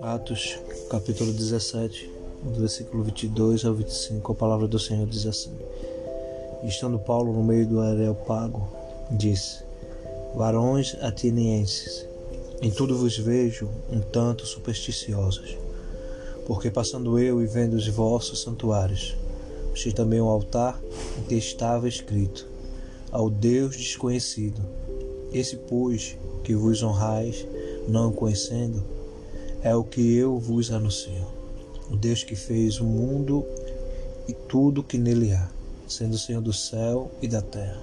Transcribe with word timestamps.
Atos, 0.00 0.60
capítulo 0.88 1.32
17, 1.32 2.08
do 2.44 2.60
versículo 2.60 3.02
22 3.02 3.64
ao 3.64 3.74
25, 3.74 4.30
a 4.30 4.34
palavra 4.34 4.68
do 4.68 4.78
Senhor 4.78 5.04
diz 5.08 5.26
assim: 5.26 5.50
Estando 6.62 7.00
Paulo 7.00 7.32
no 7.32 7.42
meio 7.42 7.66
do 7.66 7.80
Areopago, 7.80 8.72
disse: 9.10 9.64
Varões 10.36 10.96
atenienses, 11.00 12.06
em 12.60 12.70
tudo 12.70 12.96
vos 12.96 13.18
vejo 13.18 13.68
um 13.90 14.00
tanto 14.00 14.46
supersticiosos, 14.46 15.56
porque 16.46 16.70
passando 16.70 17.18
eu 17.18 17.42
e 17.42 17.46
vendo 17.46 17.74
os 17.74 17.88
vossos 17.88 18.42
santuários, 18.42 19.16
achei 19.72 19.90
também 19.90 20.20
um 20.20 20.28
altar 20.28 20.80
em 21.18 21.22
que 21.24 21.34
estava 21.34 21.88
escrito: 21.88 22.46
Ao 23.10 23.28
Deus 23.28 23.76
desconhecido. 23.76 24.81
Esse, 25.32 25.56
pois, 25.56 26.16
que 26.44 26.54
vos 26.54 26.82
honrais, 26.82 27.46
não 27.88 28.12
conhecendo, 28.12 28.84
é 29.62 29.74
o 29.74 29.82
que 29.82 30.14
eu 30.14 30.38
vos 30.38 30.70
anuncio. 30.70 31.26
O 31.90 31.96
Deus 31.96 32.22
que 32.22 32.36
fez 32.36 32.80
o 32.80 32.84
mundo 32.84 33.44
e 34.28 34.32
tudo 34.32 34.82
que 34.82 34.98
nele 34.98 35.32
há, 35.32 35.48
sendo 35.88 36.14
o 36.14 36.18
Senhor 36.18 36.42
do 36.42 36.52
céu 36.52 37.10
e 37.22 37.28
da 37.28 37.40
terra. 37.40 37.82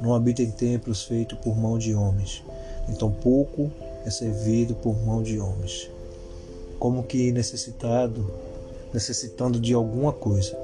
Não 0.00 0.14
habita 0.14 0.42
em 0.42 0.50
templos 0.50 1.02
feitos 1.02 1.38
por 1.40 1.54
mão 1.54 1.78
de 1.78 1.94
homens, 1.94 2.42
nem 2.88 2.96
tampouco 2.96 3.70
é 4.06 4.10
servido 4.10 4.74
por 4.74 4.96
mão 5.04 5.22
de 5.22 5.38
homens. 5.38 5.90
Como 6.78 7.02
que 7.02 7.30
necessitado, 7.30 8.30
necessitando 8.94 9.60
de 9.60 9.74
alguma 9.74 10.12
coisa, 10.12 10.56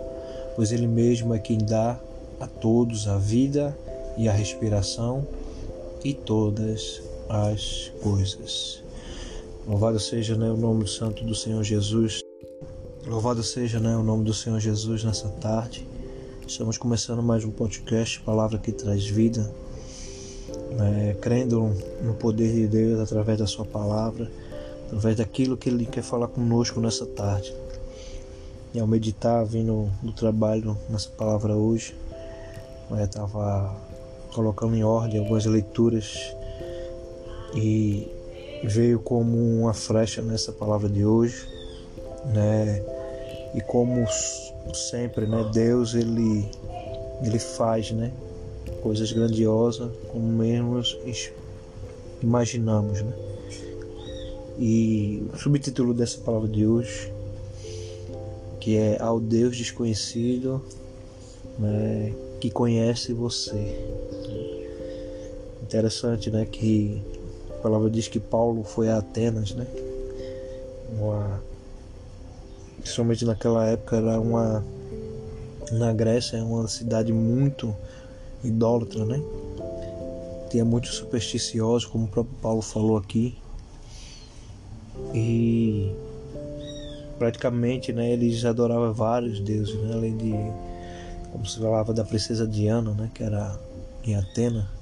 pois 0.54 0.72
ele 0.72 0.86
mesmo 0.86 1.34
é 1.34 1.38
quem 1.38 1.58
dá 1.58 2.00
a 2.40 2.46
todos 2.46 3.06
a 3.06 3.18
vida 3.18 3.76
e 4.16 4.28
a 4.28 4.32
respiração 4.32 5.26
e 6.06 6.14
todas 6.14 7.02
as 7.28 7.90
coisas. 8.00 8.80
Louvado 9.66 9.98
seja 9.98 10.36
né, 10.36 10.48
o 10.48 10.56
nome 10.56 10.86
santo 10.86 11.24
do 11.24 11.34
Senhor 11.34 11.64
Jesus. 11.64 12.20
Louvado 13.04 13.42
seja 13.42 13.80
né, 13.80 13.96
o 13.96 14.04
nome 14.04 14.24
do 14.24 14.32
Senhor 14.32 14.60
Jesus 14.60 15.02
nessa 15.02 15.28
tarde. 15.28 15.84
Estamos 16.46 16.78
começando 16.78 17.24
mais 17.24 17.44
um 17.44 17.50
podcast, 17.50 18.20
Palavra 18.20 18.56
que 18.56 18.70
traz 18.70 19.04
vida. 19.04 19.52
Né, 20.78 21.16
crendo 21.20 21.74
no 22.00 22.14
poder 22.14 22.54
de 22.54 22.68
Deus 22.68 23.00
através 23.00 23.40
da 23.40 23.46
Sua 23.48 23.64
palavra, 23.64 24.30
através 24.86 25.16
daquilo 25.16 25.56
que 25.56 25.68
Ele 25.68 25.86
quer 25.86 26.04
falar 26.04 26.28
conosco 26.28 26.80
nessa 26.80 27.04
tarde. 27.04 27.52
E 28.72 28.78
ao 28.78 28.86
meditar, 28.86 29.44
vindo 29.44 29.90
do 30.00 30.12
trabalho 30.12 30.78
nessa 30.88 31.08
palavra 31.08 31.56
hoje, 31.56 31.96
eu 32.88 32.96
estava 32.96 33.74
colocando 34.36 34.76
em 34.76 34.84
ordem 34.84 35.18
algumas 35.18 35.46
leituras 35.46 36.36
e 37.54 38.06
veio 38.62 39.00
como 39.00 39.38
uma 39.60 39.72
flecha 39.72 40.20
nessa 40.20 40.52
palavra 40.52 40.90
de 40.90 41.06
hoje, 41.06 41.48
né? 42.26 42.84
E 43.54 43.62
como 43.62 44.06
sempre, 44.74 45.26
né? 45.26 45.48
Deus 45.54 45.94
ele 45.94 46.46
ele 47.22 47.38
faz, 47.38 47.90
né? 47.92 48.12
Coisas 48.82 49.10
grandiosas 49.10 49.90
como 50.08 50.28
mesmo 50.28 50.82
imaginamos, 52.22 53.00
né? 53.00 53.14
E 54.58 55.26
o 55.32 55.38
subtítulo 55.38 55.94
dessa 55.94 56.18
palavra 56.18 56.48
de 56.48 56.66
hoje, 56.66 57.10
que 58.60 58.76
é 58.76 59.00
ao 59.00 59.18
Deus 59.18 59.56
desconhecido, 59.56 60.62
né? 61.58 62.12
Que 62.38 62.50
conhece 62.50 63.14
você. 63.14 63.96
Interessante, 65.66 66.30
né? 66.30 66.46
Que 66.46 67.02
a 67.50 67.54
palavra 67.54 67.90
diz 67.90 68.06
que 68.06 68.20
Paulo 68.20 68.62
foi 68.62 68.88
a 68.88 68.98
Atenas, 68.98 69.52
né? 69.52 69.66
Uma, 70.96 71.42
principalmente 72.78 73.24
naquela 73.24 73.66
época 73.66 73.96
era 73.96 74.20
uma 74.20 74.64
na 75.72 75.92
Grécia 75.92 76.36
é 76.36 76.42
uma 76.42 76.68
cidade 76.68 77.12
muito 77.12 77.74
idólatra, 78.44 79.04
né? 79.04 79.20
Tinha 80.48 80.64
muitos 80.64 80.94
supersticiosos, 80.94 81.84
como 81.84 82.04
o 82.04 82.08
próprio 82.08 82.36
Paulo 82.40 82.62
falou 82.62 82.96
aqui. 82.96 83.36
E 85.12 85.92
praticamente, 87.18 87.92
né, 87.92 88.12
eles 88.12 88.44
adoravam 88.44 88.92
vários 88.92 89.40
deuses, 89.40 89.74
né? 89.82 89.94
Além 89.94 90.16
de 90.16 90.32
como 91.32 91.44
se 91.44 91.58
falava 91.58 91.92
da 91.92 92.04
princesa 92.04 92.46
Diana, 92.46 92.92
né, 92.92 93.10
que 93.12 93.24
era 93.24 93.58
em 94.04 94.14
Atena, 94.14 94.75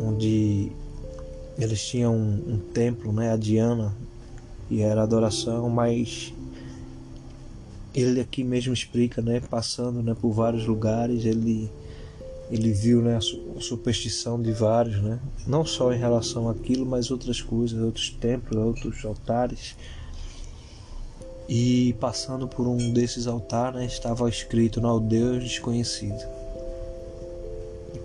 onde 0.00 0.72
eles 1.58 1.84
tinham 1.84 2.14
um, 2.14 2.54
um 2.54 2.58
templo, 2.58 3.12
né, 3.12 3.32
a 3.32 3.36
Diana, 3.36 3.94
e 4.70 4.80
era 4.80 5.02
adoração, 5.02 5.68
mas 5.68 6.32
ele 7.94 8.20
aqui 8.20 8.42
mesmo 8.42 8.72
explica, 8.72 9.22
né, 9.22 9.40
passando, 9.40 10.02
né, 10.02 10.16
por 10.20 10.32
vários 10.32 10.66
lugares, 10.66 11.24
ele 11.24 11.70
ele 12.50 12.72
viu, 12.72 13.00
né, 13.00 13.16
a 13.16 13.60
superstição 13.60 14.40
de 14.40 14.52
vários, 14.52 15.02
né, 15.02 15.18
não 15.46 15.64
só 15.64 15.92
em 15.92 15.98
relação 15.98 16.48
àquilo, 16.48 16.84
mas 16.84 17.10
outras 17.10 17.40
coisas, 17.40 17.80
outros 17.80 18.10
templos, 18.10 18.56
outros 18.62 19.04
altares. 19.04 19.74
E 21.48 21.94
passando 21.98 22.46
por 22.46 22.66
um 22.66 22.92
desses 22.92 23.26
altares, 23.26 23.80
né, 23.80 23.86
estava 23.86 24.28
escrito, 24.28 24.80
não, 24.80 25.00
Deus 25.00 25.42
desconhecido. 25.42 26.22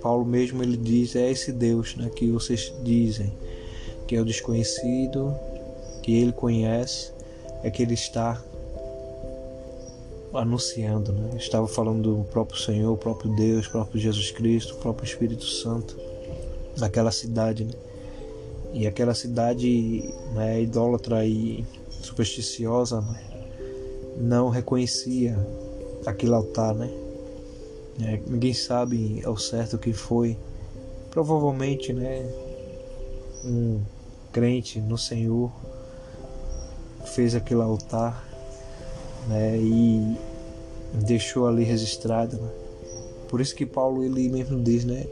Paulo 0.02 0.26
mesmo 0.26 0.64
ele 0.64 0.78
diz 0.78 1.16
é 1.16 1.30
esse 1.30 1.52
Deus, 1.52 1.96
né, 1.96 2.10
que 2.10 2.30
vocês 2.32 2.74
dizem 2.84 3.32
que 4.08 4.16
é 4.16 4.22
o 4.22 4.26
desconhecido, 4.26 5.36
que 6.02 6.12
ele 6.18 6.32
conhece, 6.32 7.12
é 7.62 7.70
que 7.70 7.84
ele 7.84 7.94
está 7.94 8.42
anunciando, 10.34 11.12
né? 11.12 11.38
Estava 11.38 11.68
falando 11.68 12.16
do 12.16 12.24
próprio 12.26 12.60
Senhor, 12.60 12.92
o 12.92 12.98
próprio 12.98 13.36
Deus, 13.36 13.68
o 13.68 13.72
próprio 13.72 14.02
Jesus 14.02 14.32
Cristo, 14.32 14.74
o 14.74 14.78
próprio 14.78 15.06
Espírito 15.06 15.46
Santo 15.46 15.96
naquela 16.78 17.12
cidade, 17.12 17.66
né? 17.66 17.74
E 18.74 18.88
aquela 18.88 19.14
cidade 19.14 20.12
né, 20.34 20.62
idólatra 20.62 21.24
e 21.24 21.64
supersticiosa 22.02 23.02
né? 23.02 23.24
não 24.18 24.50
reconhecia 24.50 25.38
aquele 26.04 26.34
altar, 26.34 26.74
né? 26.74 26.90
É, 28.02 28.20
ninguém 28.28 28.54
sabe 28.54 29.22
ao 29.26 29.38
certo 29.38 29.78
quem 29.78 29.94
foi. 29.94 30.38
Provavelmente, 31.12 31.92
né, 31.92 32.26
um 33.44 33.82
crente 34.32 34.80
no 34.80 34.98
Senhor 34.98 35.52
fez 37.06 37.36
aquele 37.36 37.62
altar, 37.62 38.26
né, 39.28 39.58
e 39.58 40.18
deixou 40.94 41.48
ali 41.48 41.64
registrado. 41.64 42.38
Né? 42.38 42.50
Por 43.28 43.42
isso 43.42 43.56
que 43.56 43.66
Paulo 43.66 44.04
ele 44.04 44.30
mesmo 44.30 44.62
diz, 44.62 44.86
né, 44.86 45.06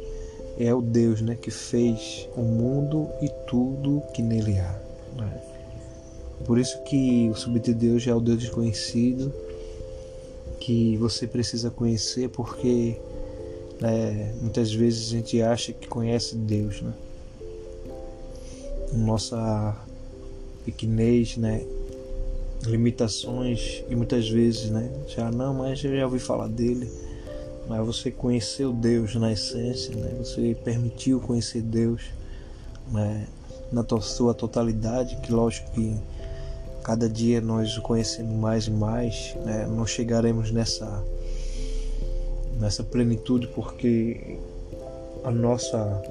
é 0.58 0.74
o 0.74 0.82
Deus, 0.82 1.22
né, 1.22 1.36
que 1.36 1.52
fez 1.52 2.30
o 2.36 2.42
mundo 2.42 3.10
e 3.22 3.30
tudo 3.48 4.02
que 4.14 4.22
nele 4.22 4.60
há. 4.60 4.80
Né? 5.18 5.42
Por 6.46 6.58
isso 6.58 6.82
que 6.84 7.30
o 7.30 7.36
subtítulo 7.36 7.78
de 7.78 7.88
Deus 7.88 8.08
é 8.08 8.16
o 8.16 8.22
Deus 8.22 8.40
desconhecido 8.40 9.34
que 10.68 10.98
você 10.98 11.26
precisa 11.26 11.72
conhecer, 11.72 12.28
porque 12.28 12.98
né, 13.80 14.36
muitas 14.42 14.74
vezes 14.74 15.08
a 15.08 15.12
gente 15.12 15.42
acha 15.42 15.72
que 15.72 15.88
conhece 15.88 16.36
Deus, 16.36 16.82
né? 16.82 16.94
Nossa 18.92 19.78
pequenez, 20.66 21.38
né? 21.38 21.66
Limitações 22.66 23.82
e 23.90 23.96
muitas 23.96 24.30
vezes, 24.30 24.70
né? 24.70 24.92
Já 25.08 25.32
não, 25.32 25.54
mas 25.54 25.82
eu 25.86 25.96
já 25.96 26.04
ouvi 26.04 26.20
falar 26.20 26.50
dele. 26.50 26.92
Mas 27.70 27.86
você 27.86 28.12
conheceu 28.12 28.74
Deus 28.74 29.16
na 29.16 29.32
essência, 29.32 29.96
né? 29.96 30.16
Você 30.18 30.54
permitiu 30.66 31.22
conhecer 31.22 31.62
Deus, 31.62 32.02
né? 32.92 33.26
Na 33.72 33.86
sua 34.02 34.34
totalidade, 34.34 35.16
que 35.22 35.32
lógico 35.32 35.72
que 35.72 35.96
cada 36.88 37.10
dia 37.10 37.42
nós 37.42 37.78
o 37.78 37.82
conhecemos 37.82 38.34
mais 38.34 38.68
e 38.68 38.72
mais, 38.72 39.36
né? 39.44 39.68
não 39.70 39.86
chegaremos 39.86 40.52
nessa 40.52 41.04
nessa 42.62 42.82
plenitude 42.82 43.46
porque 43.48 44.40
a 45.26 45.30
nossa 45.30 46.02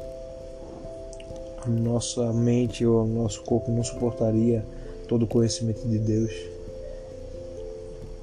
a 1.64 1.67
nossa 1.67 2.31
mente 2.31 2.84
ou 2.84 3.05
o 3.05 3.08
nosso 3.08 3.43
corpo 3.44 3.73
não 3.73 3.82
suportaria 3.82 4.62
todo 5.08 5.23
o 5.23 5.26
conhecimento 5.26 5.81
de 5.88 5.99
Deus, 5.99 6.32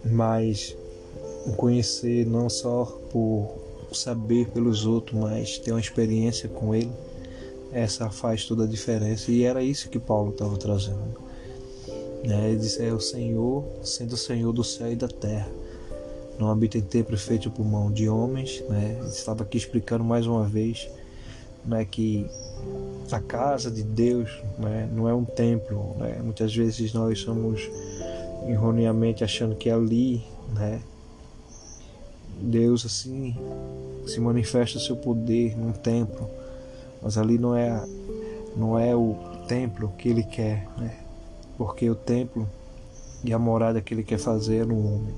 mas 0.05 0.77
o 1.47 1.53
conhecer 1.53 2.23
não 2.27 2.51
só 2.51 2.85
por 3.11 3.49
saber 3.91 4.47
pelos 4.49 4.85
outros, 4.85 5.19
mas 5.19 5.57
ter 5.57 5.71
uma 5.71 5.79
experiência 5.79 6.47
com 6.47 6.75
Ele, 6.75 6.91
essa 7.71 8.11
faz 8.11 8.45
toda 8.45 8.65
a 8.65 8.67
diferença 8.67 9.31
e 9.31 9.43
era 9.43 9.63
isso 9.63 9.89
que 9.89 9.97
Paulo 9.97 10.29
estava 10.29 10.55
trazendo. 10.55 11.22
Né? 12.23 12.49
Ele 12.49 12.59
diz: 12.59 12.79
É 12.79 12.91
o 12.93 12.99
Senhor, 12.99 13.63
sendo 13.83 14.13
o 14.13 14.17
Senhor 14.17 14.51
do 14.51 14.63
céu 14.63 14.91
e 14.91 14.95
da 14.95 15.07
terra. 15.07 15.49
Não 16.39 16.49
habita 16.49 16.77
em 16.77 16.81
templo 16.81 17.17
feito 17.17 17.51
por 17.51 17.65
mão 17.65 17.91
de 17.91 18.09
homens. 18.09 18.63
Né? 18.69 18.97
Ele 18.99 19.09
estava 19.09 19.43
aqui 19.43 19.57
explicando 19.57 20.03
mais 20.03 20.25
uma 20.25 20.45
vez 20.45 20.89
né, 21.65 21.85
que 21.85 22.25
a 23.11 23.19
casa 23.19 23.69
de 23.69 23.83
Deus 23.83 24.29
né, 24.57 24.89
não 24.91 25.07
é 25.07 25.13
um 25.13 25.25
templo. 25.25 25.95
Né? 25.99 26.19
Muitas 26.23 26.55
vezes 26.55 26.93
nós 26.93 27.19
somos 27.19 27.69
erroneamente 28.47 29.23
achando 29.23 29.55
que 29.55 29.69
ali, 29.69 30.23
né, 30.53 30.81
Deus 32.41 32.85
assim 32.85 33.35
se 34.05 34.19
manifesta 34.19 34.77
o 34.77 34.81
seu 34.81 34.97
poder 34.97 35.57
num 35.57 35.71
templo, 35.71 36.29
mas 37.01 37.17
ali 37.17 37.37
não 37.37 37.55
é 37.55 37.85
não 38.55 38.77
é 38.77 38.95
o 38.95 39.15
templo 39.47 39.93
que 39.97 40.09
ele 40.09 40.23
quer, 40.23 40.67
né? 40.77 41.02
Porque 41.57 41.89
o 41.89 41.95
templo 41.95 42.47
e 43.23 43.33
a 43.33 43.39
morada 43.39 43.81
que 43.81 43.93
ele 43.93 44.03
quer 44.03 44.19
fazer 44.19 44.57
é 44.57 44.65
no 44.65 44.77
homem. 44.77 45.15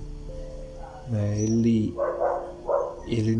Né? 1.09 1.41
Ele 1.41 1.95
ele 3.07 3.35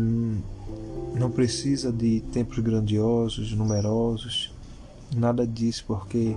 não 1.14 1.30
precisa 1.30 1.90
de 1.90 2.20
templos 2.32 2.60
grandiosos, 2.60 3.52
numerosos, 3.52 4.52
nada 5.14 5.46
disso, 5.46 5.84
porque 5.86 6.36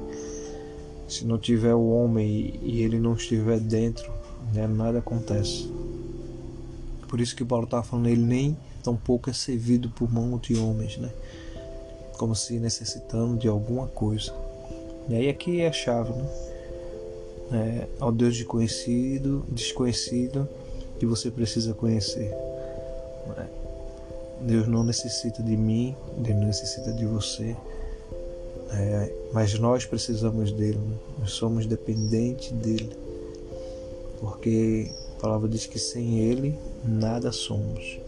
se 1.07 1.25
não 1.25 1.37
tiver 1.37 1.73
o 1.73 1.89
homem 1.89 2.59
e 2.61 2.81
ele 2.81 2.99
não 2.99 3.13
estiver 3.13 3.59
dentro, 3.59 4.11
né, 4.53 4.67
nada 4.67 4.99
acontece. 4.99 5.71
Por 7.07 7.19
isso 7.19 7.35
que 7.35 7.43
Paulo 7.43 7.65
está 7.65 7.81
falando, 7.83 8.07
ele 8.07 8.21
nem 8.21 8.57
tampouco 8.83 9.29
é 9.29 9.33
servido 9.33 9.89
por 9.89 10.11
mão 10.11 10.37
de 10.37 10.55
homens, 10.57 10.97
né? 10.97 11.11
Como 12.17 12.35
se 12.35 12.59
necessitando 12.59 13.37
de 13.37 13.47
alguma 13.47 13.87
coisa. 13.87 14.33
E 15.09 15.15
aí 15.15 15.29
aqui 15.29 15.61
é 15.61 15.67
a 15.67 15.73
chave, 15.73 16.13
né? 16.13 16.29
É, 17.51 17.87
ao 17.99 18.11
Deus 18.11 18.37
desconhecido, 18.37 19.43
desconhecido 19.49 20.47
que 20.99 21.05
você 21.05 21.31
precisa 21.31 21.73
conhecer. 21.73 22.31
Deus 24.41 24.67
não 24.67 24.83
necessita 24.83 25.43
de 25.43 25.57
mim, 25.57 25.95
Deus 26.17 26.37
não 26.37 26.47
necessita 26.47 26.93
de 26.93 27.05
você, 27.05 27.55
é, 28.71 29.13
mas 29.33 29.57
nós 29.59 29.85
precisamos 29.85 30.51
dele, 30.51 30.77
né? 30.77 30.95
nós 31.19 31.31
somos 31.31 31.65
dependentes 31.65 32.51
dele, 32.51 32.89
porque 34.19 34.91
a 35.17 35.21
palavra 35.21 35.49
diz 35.49 35.65
que 35.65 35.77
sem 35.77 36.19
ele 36.19 36.57
nada 36.85 37.31
somos. 37.31 37.99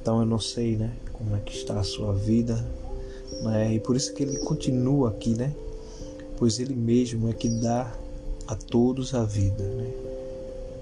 Então 0.00 0.20
eu 0.20 0.26
não 0.26 0.38
sei, 0.38 0.76
né, 0.76 0.92
como 1.12 1.36
é 1.36 1.40
que 1.40 1.54
está 1.54 1.78
a 1.78 1.84
sua 1.84 2.14
vida, 2.14 2.64
né? 3.42 3.74
E 3.74 3.80
por 3.80 3.96
isso 3.96 4.12
que 4.14 4.22
ele 4.22 4.38
continua 4.38 5.10
aqui, 5.10 5.34
né? 5.34 5.52
Pois 6.36 6.58
ele 6.58 6.74
mesmo 6.74 7.28
é 7.28 7.32
que 7.32 7.48
dá 7.48 7.92
a 8.46 8.54
todos 8.54 9.14
a 9.14 9.24
vida, 9.24 9.62
né? 9.62 9.90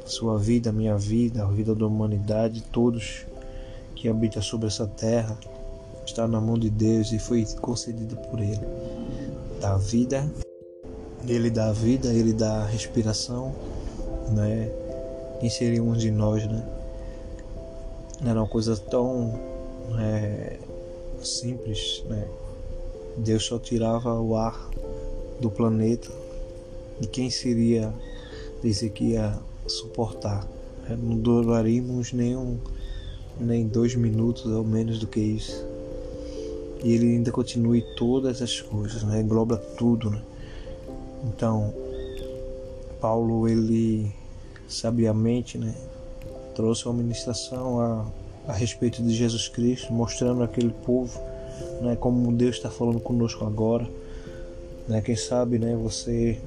sua 0.08 0.38
vida, 0.38 0.70
a 0.70 0.72
minha 0.72 0.96
vida, 0.96 1.44
a 1.44 1.46
vida 1.46 1.74
da 1.74 1.86
humanidade, 1.86 2.62
todos 2.72 3.26
que 3.94 4.08
habitam 4.08 4.40
sobre 4.40 4.66
essa 4.68 4.86
terra, 4.86 5.36
está 6.06 6.26
na 6.26 6.40
mão 6.40 6.58
de 6.58 6.70
Deus 6.70 7.12
e 7.12 7.18
foi 7.18 7.44
concedida 7.60 8.16
por 8.16 8.40
Ele. 8.40 8.66
Dá 9.60 9.76
vida, 9.76 10.28
Ele 11.26 11.50
dá 11.50 11.68
a 11.68 11.72
vida, 11.72 12.08
Ele 12.08 12.32
dá 12.32 12.62
a 12.62 12.66
respiração, 12.66 13.54
né? 14.30 14.70
Quem 15.40 15.50
seríamos 15.50 16.00
de 16.00 16.10
nós, 16.10 16.46
né? 16.46 16.66
Era 18.24 18.40
uma 18.40 18.48
coisa 18.48 18.76
tão 18.76 19.38
é, 19.98 20.58
simples, 21.22 22.02
né? 22.08 22.28
Deus 23.16 23.44
só 23.44 23.58
tirava 23.58 24.14
o 24.20 24.36
ar 24.36 24.70
do 25.40 25.50
planeta 25.50 26.10
e 27.00 27.06
quem 27.06 27.30
seria 27.30 27.92
dizer 28.62 28.90
que 28.90 29.12
ia 29.12 29.38
suportar. 29.66 30.46
É, 30.88 30.96
não 30.96 31.18
duraríamos 31.18 32.12
nem, 32.12 32.36
um, 32.36 32.58
nem 33.40 33.66
dois 33.66 33.94
minutos 33.94 34.46
ou 34.46 34.64
menos 34.64 34.98
do 34.98 35.06
que 35.06 35.20
isso. 35.20 35.64
E 36.82 36.92
ele 36.92 37.06
ainda 37.06 37.32
continue 37.32 37.82
todas 37.96 38.40
as 38.40 38.60
coisas, 38.60 39.02
né? 39.02 39.20
engloba 39.20 39.56
tudo. 39.56 40.10
Né? 40.10 40.22
Então, 41.24 41.74
Paulo, 43.00 43.48
ele 43.48 44.12
sabiamente 44.68 45.58
né, 45.58 45.74
trouxe 46.54 46.86
uma 46.86 46.94
ministração 46.94 47.80
a, 47.80 48.06
a 48.48 48.52
respeito 48.54 49.02
de 49.02 49.14
Jesus 49.14 49.46
Cristo, 49.46 49.92
mostrando 49.92 50.42
aquele 50.42 50.70
povo 50.70 51.20
né, 51.82 51.96
como 51.96 52.32
Deus 52.32 52.56
está 52.56 52.70
falando 52.70 52.98
conosco 52.98 53.44
agora. 53.44 53.86
Né? 54.88 55.02
Quem 55.02 55.14
sabe 55.14 55.58
né, 55.58 55.76
você 55.76 56.38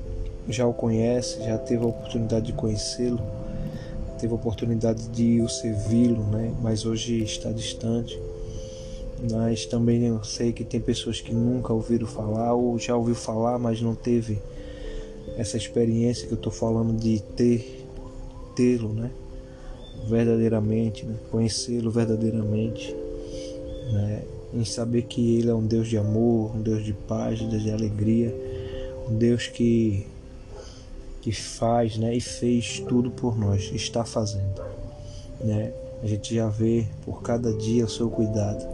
já 0.49 0.65
o 0.65 0.73
conhece, 0.73 1.43
já 1.43 1.59
teve 1.59 1.83
a 1.83 1.87
oportunidade 1.87 2.47
de 2.47 2.53
conhecê-lo, 2.53 3.21
teve 4.19 4.33
a 4.33 4.35
oportunidade 4.35 5.07
de 5.09 5.41
o 5.41 5.47
servi-lo, 5.47 6.23
né? 6.23 6.51
mas 6.59 6.85
hoje 6.85 7.23
está 7.23 7.51
distante. 7.51 8.19
Mas 9.31 9.67
também 9.67 10.03
eu 10.03 10.23
sei 10.23 10.51
que 10.51 10.63
tem 10.63 10.81
pessoas 10.81 11.21
que 11.21 11.31
nunca 11.31 11.71
ouviram 11.71 12.07
falar 12.07 12.55
ou 12.55 12.79
já 12.79 12.95
ouviu 12.95 13.13
falar, 13.13 13.59
mas 13.59 13.79
não 13.79 13.93
teve 13.93 14.39
essa 15.37 15.55
experiência 15.55 16.27
que 16.27 16.33
eu 16.33 16.37
estou 16.37 16.51
falando 16.51 16.99
de 16.99 17.21
ter, 17.35 17.85
tê-lo, 18.55 18.89
né? 18.89 19.11
Verdadeiramente, 20.07 21.05
né? 21.05 21.15
conhecê-lo 21.29 21.91
verdadeiramente, 21.91 22.95
né? 23.91 24.23
em 24.53 24.65
saber 24.65 25.03
que 25.03 25.37
Ele 25.37 25.49
é 25.49 25.53
um 25.53 25.65
Deus 25.65 25.87
de 25.87 25.97
amor, 25.97 26.55
um 26.55 26.61
Deus 26.61 26.83
de 26.83 26.93
paz, 26.93 27.39
um 27.41 27.47
Deus 27.47 27.63
de 27.63 27.71
alegria, 27.71 28.35
um 29.09 29.15
Deus 29.15 29.47
que 29.47 30.07
que 31.21 31.31
faz 31.31 31.97
né, 31.97 32.15
e 32.15 32.19
fez 32.19 32.79
tudo 32.89 33.11
por 33.11 33.37
nós, 33.37 33.71
está 33.73 34.03
fazendo. 34.03 34.61
Né? 35.39 35.71
A 36.01 36.07
gente 36.07 36.33
já 36.33 36.49
vê 36.49 36.87
por 37.05 37.21
cada 37.21 37.53
dia 37.53 37.85
o 37.85 37.89
seu 37.89 38.09
cuidado. 38.09 38.65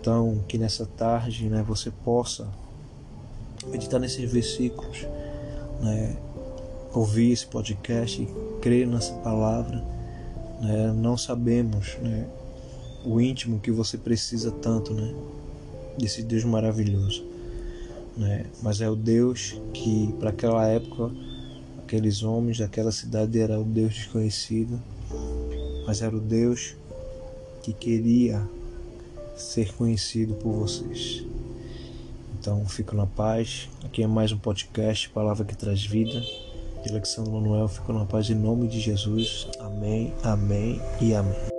Então, 0.00 0.42
que 0.48 0.56
nessa 0.56 0.86
tarde 0.86 1.48
né, 1.48 1.62
você 1.66 1.90
possa 1.90 2.48
meditar 3.66 4.00
nesses 4.00 4.30
versículos, 4.30 5.06
né, 5.80 6.16
ouvir 6.94 7.32
esse 7.32 7.46
podcast, 7.46 8.26
crer 8.62 8.86
nessa 8.86 9.12
palavra. 9.14 9.84
Né? 10.60 10.92
Não 10.92 11.16
sabemos 11.16 11.96
né, 12.00 12.26
o 13.04 13.20
íntimo 13.20 13.60
que 13.60 13.70
você 13.70 13.98
precisa 13.98 14.50
tanto 14.50 14.94
né, 14.94 15.14
desse 15.98 16.22
Deus 16.22 16.44
maravilhoso. 16.44 17.24
Né? 18.16 18.46
Mas 18.62 18.80
é 18.80 18.88
o 18.88 18.96
Deus 18.96 19.60
que, 19.72 20.14
para 20.18 20.30
aquela 20.30 20.66
época, 20.66 21.10
aqueles 21.82 22.22
homens 22.22 22.58
daquela 22.58 22.90
cidade 22.90 23.38
era 23.38 23.60
o 23.60 23.64
Deus 23.64 23.94
desconhecido, 23.94 24.80
mas 25.86 26.02
era 26.02 26.16
o 26.16 26.20
Deus 26.20 26.74
que 27.62 27.72
queria 27.72 28.42
ser 29.36 29.74
conhecido 29.74 30.34
por 30.34 30.52
vocês. 30.52 31.24
Então, 32.38 32.64
fico 32.66 32.94
na 32.94 33.06
paz. 33.06 33.68
Aqui 33.84 34.02
é 34.02 34.06
mais 34.06 34.32
um 34.32 34.38
podcast, 34.38 35.10
Palavra 35.10 35.44
que 35.44 35.56
Traz 35.56 35.84
Vida. 35.84 36.22
Alexandre 36.90 37.32
Manuel, 37.32 37.68
fico 37.68 37.92
na 37.92 38.04
paz 38.04 38.28
em 38.30 38.34
nome 38.34 38.68
de 38.68 38.80
Jesus. 38.80 39.48
Amém, 39.58 40.12
amém 40.22 40.80
e 41.00 41.14
amém. 41.14 41.55